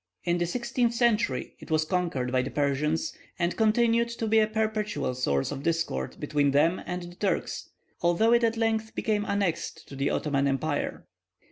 [0.23, 4.47] In the sixteenth century it was conquered by the Persians, and continued to be a
[4.47, 7.69] perpetual source of discord between them and the Turks,
[8.01, 11.05] although it at length became annexed to the Ottoman Empire.